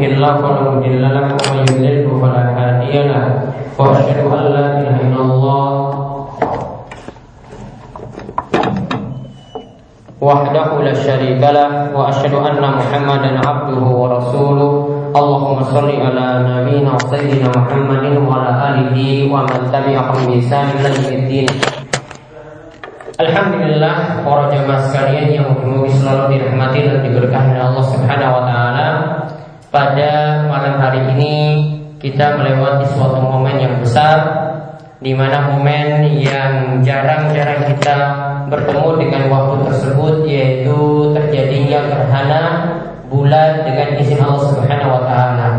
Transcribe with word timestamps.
يهده 0.00 0.02
الله 0.10 0.32
فلا 0.42 0.60
مضل 0.70 1.02
له 1.02 1.26
ومن 1.36 1.64
يضلل 1.68 2.08
فلا 2.20 2.42
هادي 2.58 2.94
له 3.08 3.24
واشهد 3.78 4.18
ان 4.26 4.42
لا 4.56 4.66
اله 4.80 4.96
الا 5.06 5.20
الله 5.26 5.66
وحده 10.20 10.68
لا 10.82 10.94
شريك 11.06 11.42
له 11.58 11.70
واشهد 11.96 12.34
ان 12.34 12.62
محمدا 12.78 13.30
عبده 13.48 13.84
ورسوله 14.00 14.72
اللهم 15.20 15.58
صل 15.62 15.88
على 16.06 16.26
نبينا 16.48 16.90
وسيدنا 16.94 17.48
محمد 17.56 18.04
وعلى 18.28 18.50
اله 18.68 18.96
ومن 19.32 19.60
تبعهم 19.72 20.16
باحسان 20.26 20.66
الى 20.76 20.88
يوم 20.96 21.08
الدين 21.20 21.48
Alhamdulillah 23.16 24.20
para 24.28 24.52
jemaah 24.52 24.92
sekalian 24.92 25.40
yang 25.40 25.48
mungkin 25.56 25.88
selalu 25.88 26.36
dirahmati 26.36 26.84
dan 26.84 27.00
diberkahi 27.00 27.56
oleh 27.56 27.64
Allah 27.64 27.84
Subhanahu 27.88 28.28
wa 28.36 28.42
taala. 28.44 28.88
Pada 29.71 30.43
malam 30.51 30.83
hari 30.83 30.99
ini 31.15 31.35
kita 31.95 32.35
melewati 32.35 32.91
suatu 32.91 33.23
momen 33.23 33.55
yang 33.55 33.79
besar 33.79 34.19
di 34.99 35.15
mana 35.15 35.47
momen 35.47 36.11
yang 36.19 36.83
jarang-jarang 36.83 37.71
kita 37.71 37.97
bertemu 38.51 38.99
dengan 38.99 39.23
waktu 39.31 39.71
tersebut 39.71 40.27
yaitu 40.27 40.75
terjadinya 41.15 41.87
gerhana 41.87 42.43
bulan 43.07 43.63
dengan 43.63 43.95
izin 43.95 44.19
Allah 44.19 44.43
Subhanahu 44.51 44.91
wa 44.91 45.01
taala. 45.07 45.49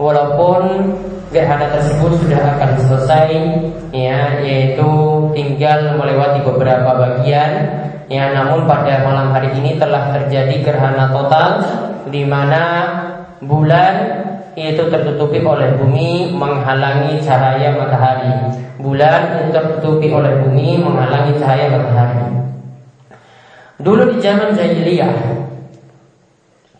Walaupun 0.00 0.60
gerhana 1.28 1.68
tersebut 1.76 2.24
sudah 2.24 2.56
akan 2.56 2.70
selesai 2.88 3.36
ya 3.92 4.40
yaitu 4.40 4.88
tinggal 5.36 6.00
melewati 6.00 6.40
beberapa 6.40 6.88
bagian 6.88 7.68
ya 8.08 8.32
namun 8.32 8.64
pada 8.64 9.04
malam 9.04 9.28
hari 9.36 9.52
ini 9.60 9.76
telah 9.76 10.08
terjadi 10.16 10.56
gerhana 10.64 11.12
total 11.12 11.60
di 12.08 12.24
mana 12.24 12.64
bulan 13.42 13.94
itu 14.54 14.82
tertutupi 14.86 15.42
oleh 15.42 15.74
bumi 15.76 16.30
menghalangi 16.32 17.18
cahaya 17.24 17.74
matahari. 17.74 18.62
Bulan 18.78 19.42
itu 19.42 19.54
tertutupi 19.54 20.08
oleh 20.10 20.42
bumi 20.42 20.78
menghalangi 20.80 21.38
cahaya 21.38 21.66
matahari. 21.72 22.26
Dulu 23.82 24.14
di 24.14 24.16
zaman 24.22 24.54
jahiliyah 24.54 25.42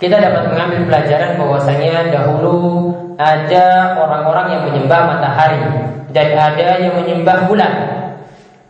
kita 0.03 0.19
dapat 0.19 0.51
mengambil 0.51 0.91
pelajaran 0.91 1.39
bahwasanya 1.39 2.11
dahulu 2.11 2.91
ada 3.23 3.95
orang-orang 4.03 4.47
yang 4.51 4.63
menyembah 4.67 5.01
matahari 5.15 5.63
dan 6.11 6.29
ada 6.35 6.69
yang 6.83 6.99
menyembah 6.99 7.47
bulan. 7.47 7.73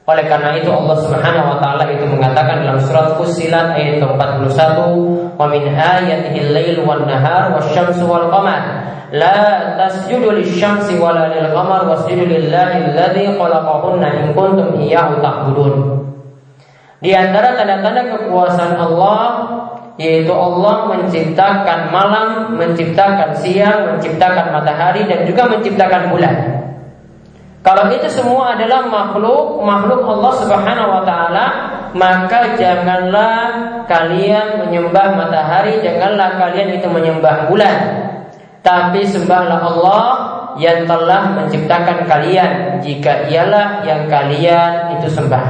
Oleh 0.03 0.27
karena 0.27 0.59
itu 0.59 0.67
Allah 0.67 0.99
Subhanahu 0.99 1.47
wa 1.47 1.59
taala 1.63 1.87
itu 1.87 2.03
mengatakan 2.11 2.67
dalam 2.67 2.83
surat 2.83 3.15
Fussilat 3.15 3.79
ayat 3.79 4.03
41, 4.03 5.39
"Wa 5.39 5.47
min 5.47 5.63
ayatihi 5.71 6.51
al-lail 6.51 6.83
wan 6.83 7.07
nahar 7.07 7.55
wasyamsu 7.55 8.03
wal 8.11 8.27
qamar." 8.27 8.91
La 9.15 9.77
tasjudu 9.79 10.35
lisyamsi 10.35 10.99
wala 10.99 11.31
lil 11.31 11.53
qamar 11.55 11.87
wasjudu 11.87 12.27
lillahi 12.27 12.91
alladzi 12.91 13.31
khalaqahunna 13.37 14.09
in 14.11 14.25
kuntum 14.35 14.75
iyyahu 14.81 15.21
ta'budun. 15.21 15.75
Di 16.99 17.13
antara 17.15 17.55
tanda-tanda 17.55 18.09
kekuasaan 18.09 18.81
Allah 18.81 19.23
yaitu 20.01 20.33
Allah 20.33 20.89
menciptakan 20.89 21.93
malam, 21.93 22.57
menciptakan 22.57 23.37
siang, 23.37 23.95
menciptakan 23.95 24.51
matahari 24.51 25.05
dan 25.05 25.29
juga 25.29 25.47
menciptakan 25.47 26.09
bulan. 26.09 26.62
Kalau 27.63 27.95
itu 27.95 28.11
semua 28.11 28.59
adalah 28.59 28.91
makhluk 28.91 29.63
makhluk 29.63 30.03
Allah 30.03 30.33
Subhanahu 30.43 30.89
wa 30.99 31.03
taala, 31.07 31.47
maka 31.95 32.59
janganlah 32.59 33.39
kalian 33.87 34.67
menyembah 34.67 35.15
matahari, 35.15 35.79
janganlah 35.79 36.43
kalian 36.43 36.75
itu 36.75 36.91
menyembah 36.91 37.47
bulan. 37.47 37.79
Tapi 38.67 39.07
sembahlah 39.07 39.59
Allah 39.63 40.05
yang 40.59 40.91
telah 40.91 41.39
menciptakan 41.39 42.11
kalian 42.11 42.83
jika 42.83 43.31
ialah 43.31 43.87
yang 43.87 44.11
kalian 44.11 44.99
itu 44.99 45.07
sembah. 45.07 45.47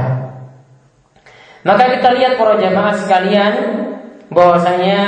Maka 1.65 1.83
kita 1.97 2.13
lihat 2.13 2.37
para 2.37 2.59
jamaah 2.59 2.95
sekalian 2.99 3.53
bahwasanya 4.33 5.01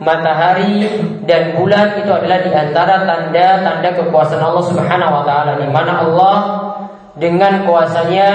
matahari 0.00 0.88
dan 1.28 1.56
bulan 1.56 2.00
itu 2.00 2.10
adalah 2.10 2.38
di 2.42 2.50
antara 2.52 3.04
tanda-tanda 3.04 3.90
kekuasaan 3.94 4.42
Allah 4.42 4.64
Subhanahu 4.66 5.12
wa 5.12 5.24
taala 5.24 5.52
di 5.60 5.68
mana 5.68 5.92
Allah 6.04 6.36
dengan 7.14 7.62
kuasanya 7.68 8.30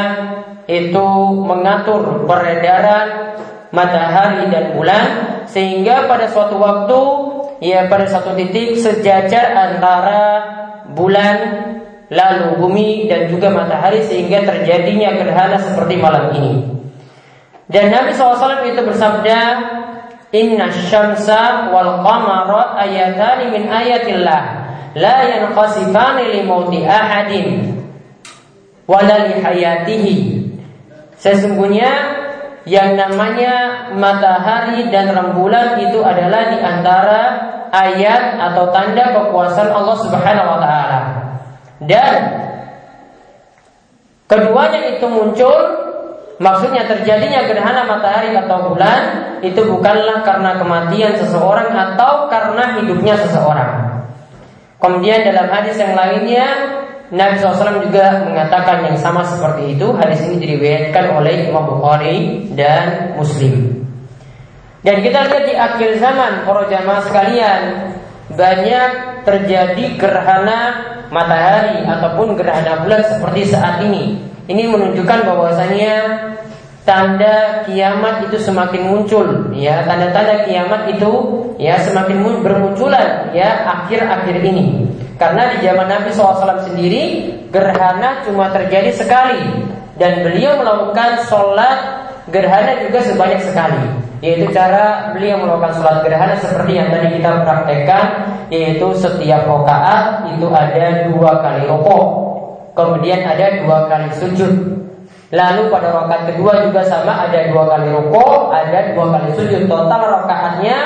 itu 0.69 1.07
mengatur 1.43 2.23
peredaran 2.29 3.37
matahari 3.73 4.49
dan 4.49 4.77
bulan 4.77 5.05
sehingga 5.49 6.05
pada 6.05 6.29
suatu 6.29 6.57
waktu 6.61 7.01
ya 7.59 7.89
pada 7.89 8.05
satu 8.07 8.37
titik 8.37 8.79
sejajar 8.79 9.51
antara 9.53 10.21
bulan 10.93 11.37
lalu 12.09 12.57
bumi 12.57 12.89
dan 13.05 13.29
juga 13.29 13.53
matahari 13.53 14.01
sehingga 14.01 14.41
terjadinya 14.41 15.13
gerhana 15.13 15.61
seperti 15.61 15.93
malam 16.01 16.33
ini. 16.33 16.53
Dan 17.69 17.93
Nabi 17.93 18.17
SAW 18.17 18.65
itu 18.65 18.81
bersabda, 18.81 19.39
Inna 20.29 20.69
syamsa 20.69 21.73
wal 21.73 22.05
qamara 22.05 22.77
ayatani 22.77 23.49
min 23.49 23.63
ayatillah 23.65 24.41
la 24.93 25.15
yanqasifani 25.25 26.37
li 26.37 26.39
mauti 26.45 26.85
ahadin 26.85 27.81
wala 28.85 29.25
li 29.25 29.41
hayatihi. 29.41 30.17
Sesungguhnya 31.17 31.89
yang 32.69 32.93
namanya 32.93 33.89
matahari 33.97 34.93
dan 34.93 35.17
rembulan 35.17 35.81
itu 35.81 35.97
adalah 36.05 36.53
di 36.53 36.57
antara 36.61 37.21
ayat 37.73 38.37
atau 38.37 38.69
tanda 38.69 39.09
kekuasaan 39.09 39.73
Allah 39.73 39.97
Subhanahu 39.97 40.45
wa 40.45 40.59
taala. 40.61 40.99
Dan 41.81 42.13
keduanya 44.29 44.93
itu 44.93 45.05
muncul 45.09 45.88
Maksudnya 46.39 46.87
terjadinya 46.87 47.43
gerhana 47.51 47.83
matahari 47.83 48.31
atau 48.31 48.71
bulan 48.71 48.99
itu 49.43 49.59
bukanlah 49.59 50.23
karena 50.23 50.55
kematian 50.55 51.19
seseorang 51.19 51.67
atau 51.75 52.31
karena 52.31 52.79
hidupnya 52.79 53.19
seseorang. 53.19 53.99
Kemudian 54.79 55.27
dalam 55.27 55.51
hadis 55.51 55.75
yang 55.75 55.91
lainnya 55.91 56.47
Nabi 57.11 57.41
SAW 57.41 57.83
juga 57.83 58.23
mengatakan 58.23 58.87
yang 58.87 58.95
sama 58.95 59.27
seperti 59.27 59.75
itu. 59.75 59.91
Hadis 59.99 60.23
ini 60.23 60.39
diriwayatkan 60.39 61.19
oleh 61.19 61.51
Imam 61.51 61.75
Bukhari 61.75 62.47
dan 62.55 63.17
Muslim. 63.19 63.83
Dan 64.79 65.03
kita 65.03 65.27
lihat 65.27 65.43
di 65.43 65.55
akhir 65.59 65.99
zaman 65.99 66.47
para 66.47 66.63
jamaah 66.71 67.03
sekalian 67.03 67.61
banyak 68.31 68.89
terjadi 69.27 69.85
gerhana 69.99 70.59
matahari 71.11 71.83
ataupun 71.83 72.39
gerhana 72.39 72.87
bulan 72.87 73.03
seperti 73.03 73.51
saat 73.51 73.83
ini. 73.83 74.23
Ini 74.49 74.65
menunjukkan 74.65 75.29
bahwasanya 75.29 75.93
tanda 76.81 77.61
kiamat 77.69 78.25
itu 78.25 78.41
semakin 78.41 78.81
muncul 78.89 79.53
ya. 79.53 79.85
Tanda-tanda 79.85 80.49
kiamat 80.49 80.89
itu 80.89 81.11
ya 81.61 81.77
semakin 81.85 82.41
bermunculan 82.41 83.29
ya 83.29 83.61
akhir-akhir 83.69 84.41
ini. 84.41 84.89
Karena 85.21 85.53
di 85.53 85.61
zaman 85.61 85.85
Nabi 85.85 86.09
SAW 86.09 86.65
sendiri 86.65 87.29
gerhana 87.53 88.25
cuma 88.25 88.49
terjadi 88.49 88.89
sekali. 88.89 89.69
Dan 90.01 90.25
beliau 90.25 90.57
melakukan 90.57 91.29
sholat 91.29 92.09
gerhana 92.33 92.81
juga 92.81 93.05
sebanyak 93.05 93.45
sekali. 93.45 93.85
Yaitu 94.25 94.49
cara 94.49 95.13
beliau 95.13 95.45
melakukan 95.45 95.77
sholat 95.77 96.01
gerhana 96.01 96.33
seperti 96.41 96.73
yang 96.73 96.89
tadi 96.89 97.21
kita 97.21 97.45
praktekkan 97.45 98.05
yaitu 98.49 98.97
setiap 98.97 99.45
rokaat 99.45 100.25
itu 100.33 100.49
ada 100.49 101.05
dua 101.13 101.37
kali 101.37 101.69
rokok 101.69 102.28
kemudian 102.79 103.27
ada 103.27 103.59
dua 103.59 103.91
kali 103.91 104.09
sujud 104.15 104.79
Lalu 105.29 105.69
pada 105.69 105.93
rakaat 105.93 106.33
kedua 106.33 106.65
juga 106.65 106.81
sama 106.89 107.29
ada 107.29 107.53
dua 107.53 107.69
kali 107.69 107.93
rukuk, 107.93 108.49
ada 108.49 108.97
dua 108.97 109.13
kali 109.13 109.29
sujud. 109.37 109.69
Total 109.69 110.01
rakaatnya 110.01 110.77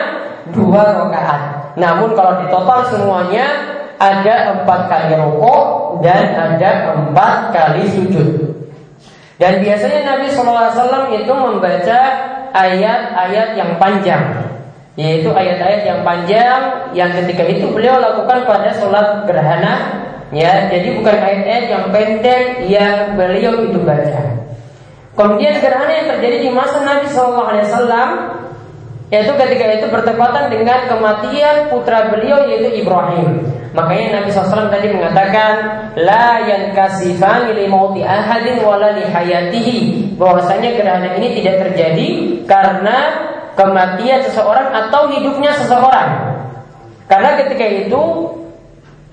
dua 0.51 0.83
rakaat. 0.83 1.41
Namun 1.79 2.11
kalau 2.11 2.43
di 2.43 2.51
total 2.51 2.83
semuanya 2.91 3.47
ada 3.95 4.51
empat 4.51 4.91
kali 4.91 5.15
rukuk 5.15 5.63
dan 6.03 6.35
ada 6.35 6.91
empat 6.91 7.55
kali 7.55 7.87
sujud. 7.87 8.51
Dan 9.39 9.63
biasanya 9.63 10.11
Nabi 10.11 10.27
SAW 10.27 11.07
itu 11.15 11.33
membaca 11.33 11.99
ayat-ayat 12.53 13.55
yang 13.57 13.79
panjang 13.79 14.23
yaitu 14.93 15.25
ayat-ayat 15.33 15.81
yang 15.89 15.99
panjang 16.05 16.93
yang 16.93 17.09
ketika 17.17 17.41
itu 17.49 17.65
beliau 17.73 17.97
lakukan 17.97 18.45
pada 18.45 18.69
sholat 18.77 19.25
gerhana 19.25 20.02
Ya, 20.33 20.65
jadi 20.65 20.97
bukan 20.97 21.13
ayat-ayat 21.13 21.65
yang 21.69 21.85
pendek 21.93 22.43
yang 22.65 23.13
beliau 23.13 23.69
itu 23.69 23.77
baca. 23.85 24.43
Kemudian 25.13 25.61
gerhana 25.61 25.93
yang 25.93 26.07
terjadi 26.17 26.37
di 26.41 26.49
masa 26.49 26.81
Nabi 26.81 27.05
Wasallam 27.05 28.09
yaitu 29.13 29.29
ketika 29.37 29.65
itu 29.77 29.85
bertepatan 29.93 30.49
dengan 30.49 30.89
kematian 30.89 31.69
putra 31.69 32.09
beliau 32.09 32.49
yaitu 32.49 32.81
Ibrahim. 32.81 33.45
Makanya 33.77 34.21
Nabi 34.21 34.29
SAW 34.33 34.73
tadi 34.73 34.89
mengatakan 34.89 35.53
la 35.97 36.41
yankasifan 36.45 37.53
li 37.53 37.69
mauti 37.69 38.01
ahadin 38.01 38.61
wala 38.65 38.97
li 38.97 39.05
hayatihi 39.05 39.77
bahwasanya 40.17 40.77
gerhana 40.77 41.13
ini 41.21 41.41
tidak 41.41 41.61
terjadi 41.61 42.09
karena 42.49 42.97
kematian 43.53 44.25
seseorang 44.25 44.73
atau 44.73 45.09
hidupnya 45.13 45.53
seseorang. 45.61 46.09
Karena 47.05 47.37
ketika 47.37 47.65
itu 47.69 48.01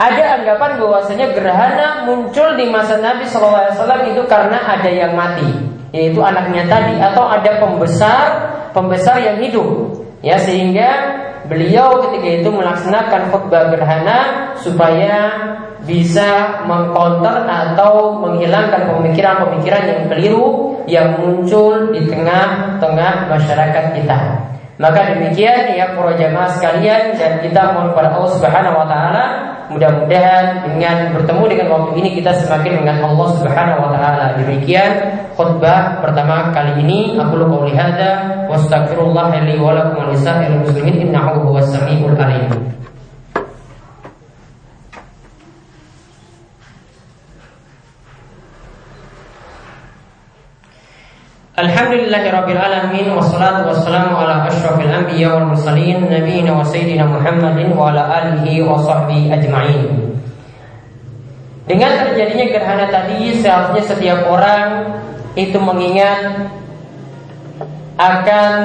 ada 0.00 0.40
anggapan 0.40 0.80
bahwasanya 0.80 1.36
gerhana 1.36 2.08
muncul 2.08 2.56
di 2.56 2.72
masa 2.72 2.96
Nabi 3.04 3.28
SAW 3.28 3.84
itu 4.08 4.24
karena 4.24 4.56
ada 4.56 4.88
yang 4.88 5.12
mati, 5.12 5.44
yaitu 5.92 6.24
anaknya 6.24 6.64
tadi, 6.72 6.96
atau 6.96 7.28
ada 7.28 7.60
pembesar 7.60 8.24
pembesar 8.72 9.20
yang 9.20 9.36
hidup, 9.44 9.92
ya 10.24 10.40
sehingga 10.40 11.20
beliau 11.52 12.00
ketika 12.08 12.28
itu 12.40 12.48
melaksanakan 12.48 13.28
khutbah 13.28 13.68
gerhana 13.68 14.18
supaya 14.56 15.36
bisa 15.84 16.64
mengkonter 16.64 17.44
atau 17.44 18.16
menghilangkan 18.24 18.88
pemikiran-pemikiran 18.96 19.84
yang 19.84 20.02
keliru 20.08 20.80
yang 20.88 21.08
muncul 21.20 21.92
di 21.92 22.08
tengah-tengah 22.08 23.28
masyarakat 23.28 23.84
kita. 24.00 24.18
Maka 24.80 25.12
demikian 25.12 25.76
ya 25.76 25.92
para 25.92 26.16
jamaah 26.16 26.56
sekalian 26.56 27.12
dan 27.20 27.44
kita 27.44 27.76
mohon 27.76 27.92
kepada 27.92 28.16
Allah 28.16 28.32
Subhanahu 28.32 28.80
wa 28.80 28.86
taala 28.88 29.24
mudah-mudahan 29.70 30.66
dengan 30.66 31.14
bertemu 31.14 31.42
dengan 31.46 31.66
waktu 31.70 31.90
ini 32.02 32.08
kita 32.18 32.34
semakin 32.42 32.82
mengingat 32.82 32.98
Allah 33.06 33.28
Subhanahu 33.38 33.78
wa 33.86 33.90
taala. 33.94 34.26
Demikian 34.42 34.90
khutbah 35.38 36.02
pertama 36.02 36.50
kali 36.50 36.82
ini 36.82 37.14
aku 37.14 37.38
qouli 37.38 37.72
hadza 37.72 38.44
wa 38.50 38.58
astaghfirullah 38.58 39.30
li 39.46 39.54
wa 39.62 39.70
lakum 39.72 40.04
wa 40.04 40.10
lisa'il 40.10 40.58
muslimin 40.58 41.08
innahu 41.08 41.46
huwas 41.46 41.70
samiul 41.70 42.18
alim. 42.18 42.50
Alhamdulillahirabbil 51.60 52.56
alamin 52.56 53.12
wassalatu 53.12 53.68
wassalamu 53.68 54.16
ala 54.16 54.48
asyrafil 54.48 54.88
anbiya 54.88 55.28
wal 55.28 55.52
mursalin 55.52 56.08
nabiyina 56.08 56.56
wa 56.56 56.64
sayyidina 56.64 57.04
Muhammadin 57.04 57.76
wa 57.76 57.92
ala 57.92 58.08
alihi 58.08 58.64
wa 58.64 58.80
sahbihi 58.80 59.28
ajma'in. 59.28 60.08
Dengan 61.68 62.00
terjadinya 62.00 62.48
gerhana 62.48 62.88
tadi 62.88 63.44
seharusnya 63.44 63.84
setiap 63.84 64.24
orang 64.32 64.88
itu 65.36 65.60
mengingat 65.60 66.48
akan 68.00 68.56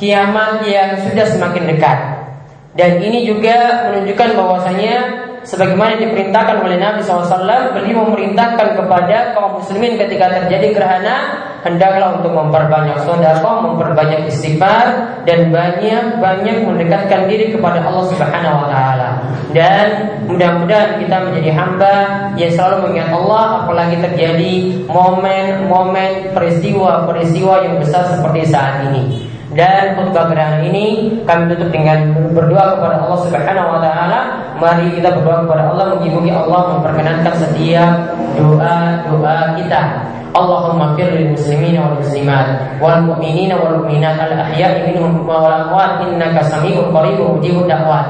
kiamat 0.00 0.64
yang 0.64 0.96
sudah 1.04 1.28
semakin 1.28 1.76
dekat. 1.76 2.24
Dan 2.72 3.04
ini 3.04 3.28
juga 3.28 3.84
menunjukkan 3.92 4.32
bahwasanya 4.32 4.96
sebagaimana 5.44 6.00
diperintahkan 6.00 6.64
oleh 6.64 6.80
Nabi 6.80 7.04
SAW 7.04 7.76
beliau 7.76 8.08
memerintahkan 8.08 8.80
kepada 8.80 9.36
kaum 9.36 9.60
muslimin 9.60 10.00
ketika 10.00 10.40
terjadi 10.40 10.72
gerhana 10.72 11.49
hendaklah 11.64 12.20
untuk 12.20 12.32
memperbanyak 12.32 12.96
sedekah, 13.04 13.56
memperbanyak 13.64 14.20
istighfar 14.28 14.86
dan 15.28 15.52
banyak 15.52 16.18
banyak 16.18 16.64
mendekatkan 16.64 17.28
diri 17.28 17.52
kepada 17.52 17.84
Allah 17.84 18.04
Subhanahu 18.08 18.56
wa 18.64 18.68
taala. 18.68 19.08
Dan 19.50 19.86
mudah-mudahan 20.30 21.02
kita 21.02 21.16
menjadi 21.26 21.50
hamba 21.56 21.94
yang 22.38 22.52
selalu 22.54 22.88
mengingat 22.88 23.10
Allah 23.12 23.44
apalagi 23.66 23.96
terjadi 23.98 24.52
momen-momen 24.86 26.32
peristiwa-peristiwa 26.32 27.54
yang 27.66 27.74
besar 27.82 28.08
seperti 28.14 28.48
saat 28.48 28.88
ini. 28.92 29.30
Dan 29.50 29.98
khutbah 29.98 30.30
gerhana 30.30 30.62
ini 30.62 31.18
kami 31.26 31.50
tutup 31.50 31.74
dengan 31.74 32.14
berdoa 32.30 32.78
kepada 32.78 33.02
Allah 33.02 33.18
Subhanahu 33.26 33.68
wa 33.74 33.80
taala. 33.82 34.20
Mari 34.62 34.94
kita 34.94 35.10
berdoa 35.18 35.42
kepada 35.42 35.74
Allah 35.74 35.98
mugi 35.98 36.30
Allah 36.30 36.78
memperkenankan 36.78 37.34
setiap 37.34 38.14
doa-doa 38.38 39.58
kita. 39.58 40.06
Allahumma 40.30 40.94
fir 40.94 41.10
lil 41.10 41.34
muslimin 41.34 41.82
wal 41.82 41.98
muslimat 41.98 42.78
wal 42.78 43.02
mu'minina 43.02 43.58
wal 43.58 43.82
mu'minat 43.82 44.14
al 44.14 44.46
ahya'i 44.46 44.94
minhum 44.94 45.26
wal 45.26 45.42
amwat 45.42 46.06
innaka 46.06 46.46
samii'un 46.46 46.94
qaribun 46.94 47.42
mujibud 47.42 47.66
da'wat. 47.66 48.06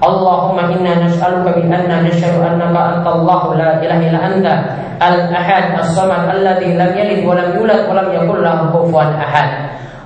Allahumma 0.00 0.72
inna 0.72 1.04
nas'aluka 1.04 1.52
bi 1.52 1.68
anna 1.68 2.00
nashhadu 2.00 2.40
annaka 2.40 2.96
anta 2.96 3.10
Allah 3.12 3.40
la 3.52 3.70
ilaha 3.84 4.00
illa 4.00 4.20
anta 4.24 4.54
al 5.04 5.28
ahad 5.36 5.84
as-samad 5.84 6.32
alladhi 6.32 6.72
lam 6.80 6.96
yalid 6.96 7.28
wa 7.28 7.36
lam 7.36 7.52
yulad 7.60 7.84
wa 7.84 8.00
lam 8.00 8.08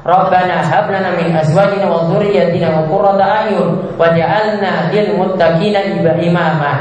Rabbana 0.03 0.67
hab 0.67 0.91
lana 0.91 1.15
min 1.15 1.31
azwajina 1.31 1.87
wa 1.87 2.11
dhurriyyatina 2.11 2.75
qurrata 2.91 3.23
a'yun 3.47 3.95
waj'alna 3.95 4.91
lil 4.91 5.15
muttaqina 5.15 5.79
imama. 6.19 6.73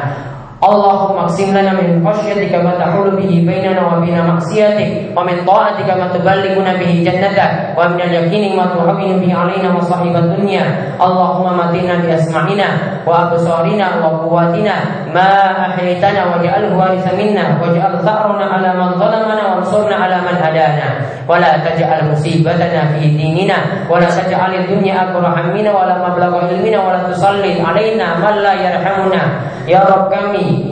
Allahumma 0.61 1.25
qsim 1.25 1.57
lana 1.57 1.73
min 1.73 2.05
khashyatika 2.05 2.61
ma 2.61 2.77
tahulu 2.77 3.17
bihi 3.17 3.41
bainana 3.41 3.81
wa 3.81 3.97
baina 3.97 4.21
ma'siyatik 4.29 5.09
wa 5.09 5.25
min 5.25 5.41
ta'atika 5.41 5.97
ma 5.97 6.05
tuballighuna 6.13 6.77
bihi 6.77 7.01
jannatak 7.01 7.73
wa 7.73 7.89
min 7.89 7.97
al-yaqini 8.05 8.53
ma 8.53 8.69
tuhawwinu 8.69 9.17
bihi 9.25 9.33
alaina 9.33 9.73
masahibat 9.73 10.37
dunya 10.37 10.61
Allahumma 11.01 11.65
matina 11.65 11.97
bi 12.05 12.13
asma'ina 12.13 13.01
wa 13.01 13.33
absarina 13.33 14.05
wa 14.05 14.21
quwwatina 14.21 15.09
ma 15.09 15.65
ahyaytana 15.73 16.29
waj'alhu 16.29 16.77
waritha 16.77 17.09
minna 17.17 17.57
waj'al 17.57 17.97
tha'rana 18.05 18.45
ala 18.45 18.69
man 18.77 18.89
zalamana 19.01 19.41
wa 19.41 19.53
ansurna 19.65 19.97
ala 19.97 20.21
man 20.21 20.37
hadana. 20.37 21.09
Wa 21.25 21.41
la 21.41 21.57
taj'al 21.57 22.05
musibatana 22.05 22.93
fi 22.93 23.09
dinina 23.09 23.89
wa 23.89 23.97
la 23.97 24.13
taj'al 24.13 24.53
ad-dunya 24.61 25.09
akbar 25.09 25.25
hammina 25.25 25.73
wa 25.73 25.89
la 25.89 25.97
mablagha 26.05 26.41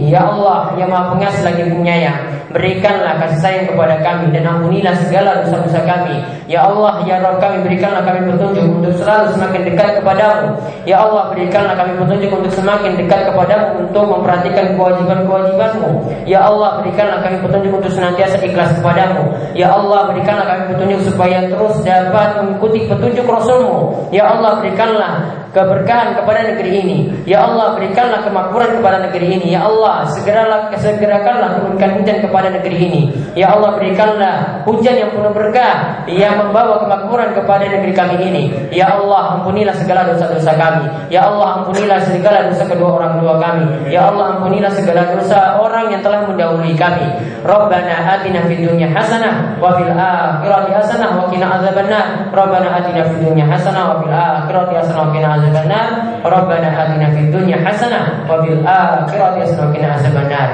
ya 0.05 0.19
Ya 0.19 0.21
Allah 0.27 0.75
yang 0.75 0.89
maha 0.91 1.15
pengasih 1.15 1.41
lagi 1.47 1.63
penyayang 1.63 2.39
Berikanlah 2.49 3.21
kasih 3.21 3.39
sayang 3.45 3.65
kepada 3.69 4.01
kami 4.01 4.33
Dan 4.33 4.43
ampunilah 4.49 4.97
segala 5.05 5.45
dosa-dosa 5.45 5.85
kami. 5.85 6.17
Ya 6.49 6.65
Allah 6.65 7.05
ya 7.05 7.21
Rabb 7.21 7.37
kami 7.37 7.61
berikanlah 7.61 8.01
kami 8.01 8.25
petunjuk 8.25 8.65
Untuk 8.81 8.93
selalu 8.97 9.37
semakin 9.37 9.61
dekat 9.69 10.01
kepadamu. 10.01 10.57
Ya 10.89 10.97
Allah 11.05 11.29
berikanlah 11.29 11.77
kami 11.77 11.93
petunjuk 12.01 12.29
Untuk 12.33 12.51
semakin 12.57 12.91
dekat 12.97 13.21
kepadamu 13.29 13.85
Untuk 13.85 14.03
memperhatikan 14.09 14.65
kewajiban-kewajibanmu. 14.73 15.89
Ya 16.25 16.39
Allah 16.41 16.81
berikanlah 16.81 17.21
kami 17.21 17.37
petunjuk 17.45 17.71
Untuk 17.77 17.91
senantiasa 17.93 18.41
ikhlas 18.41 18.73
kepadamu. 18.81 19.23
Ya 19.53 19.69
Allah 19.69 20.09
berikanlah 20.09 20.45
kami 20.49 20.63
petunjuk 20.73 20.99
Supaya 21.05 21.45
terus 21.45 21.75
dapat 21.85 22.41
mengikuti 22.41 22.89
petunjuk 22.89 23.29
Rasulmu. 23.29 24.09
Ya 24.09 24.25
Allah 24.25 24.57
berikanlah 24.57 25.38
keberkahan 25.49 26.13
kepada 26.13 26.53
negeri 26.53 26.71
ini. 26.85 26.97
Ya 27.25 27.45
Allah, 27.45 27.73
berikanlah 27.77 28.21
kemakmuran 28.25 28.77
kepada 28.79 28.97
negeri 29.09 29.27
ini. 29.41 29.47
Ya 29.57 29.65
Allah, 29.65 30.05
segeralah 30.13 30.69
segerakanlah 30.77 31.61
turunkan 31.61 31.89
hujan 32.01 32.17
kepada 32.21 32.47
negeri 32.53 32.77
ini. 32.77 33.01
Ya 33.33 33.57
Allah, 33.57 33.73
berikanlah 33.77 34.63
hujan 34.69 34.95
yang 34.97 35.09
penuh 35.13 35.33
berkah 35.33 36.05
yang 36.05 36.37
membawa 36.37 36.81
kemakmuran 36.85 37.33
kepada 37.33 37.65
negeri 37.65 37.93
kami 37.93 38.15
ini. 38.21 38.43
Ya 38.69 38.93
Allah, 38.93 39.41
ampunilah 39.41 39.73
segala 39.73 40.05
dosa-dosa 40.13 40.53
kami. 40.53 40.85
Ya 41.09 41.25
Allah, 41.25 41.61
ampunilah 41.61 41.99
segala 42.05 42.49
dosa 42.49 42.63
kedua 42.69 43.01
orang 43.01 43.13
tua 43.17 43.41
kami. 43.41 43.89
Ya 43.89 44.05
Allah, 44.09 44.37
ampunilah 44.37 44.69
segala 44.73 45.17
dosa 45.17 45.57
orang 45.57 45.89
yang 45.89 46.01
telah 46.05 46.29
mendahului 46.29 46.77
kami. 46.77 47.07
Rabbana 47.41 48.19
atina 48.19 48.45
fid 48.45 48.61
dunya 48.61 48.91
hasanah 48.91 49.57
wa 49.57 49.73
fil 49.79 49.89
akhirati 49.89 50.71
hasanah 50.75 51.09
wa 51.17 51.25
qina 51.31 51.57
adzabannar. 51.57 52.29
Rabbana 52.35 52.67
atina 52.83 53.07
fid 53.09 53.25
dunya 53.25 53.47
hasanah 53.47 53.95
wa 53.95 53.95
fil 54.03 54.13
akhirati 54.13 54.73
hasanah 54.75 55.01
wa 55.07 55.11
qina 55.15 55.38
lana 55.47 55.81
rabbana 56.19 56.69
atina 56.75 57.07
fid 57.15 57.31
dunya 57.31 57.55
hasanah 57.63 58.27
wa 58.27 58.43
bil 58.43 58.59
akhirati 58.67 59.47
hasanah 59.47 59.63
wa 59.67 59.71
qina 59.71 59.87
azabannar. 59.95 60.49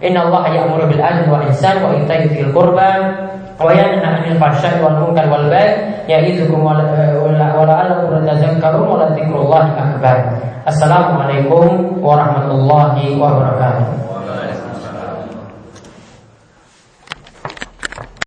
Inna 0.00 0.24
allaha 0.28 0.48
ya'muru 0.52 0.88
bil 0.88 1.00
adli 1.00 1.28
wal 1.28 1.44
ihsan 1.48 1.80
wa 1.84 1.92
ita'i 1.92 2.28
dzil 2.28 2.52
qurba 2.52 2.90
wa 3.56 3.70
yanha 3.72 4.20
'anil 4.20 4.36
fahsya'i 4.36 4.82
wal 4.84 5.00
munkar 5.00 5.24
wal 5.32 5.48
baghi 5.48 6.08
ya'idzukum 6.10 6.60
wa 6.60 6.76
la'allakum 6.76 8.20
tadhakkarun 8.24 8.84
wa 8.84 9.00
la 9.00 9.06
dzikrullahi 9.16 9.72
akbar. 9.80 10.16
Assalamualaikum 10.68 12.00
warahmatullahi 12.04 13.16
wabarakatuh. 13.16 14.03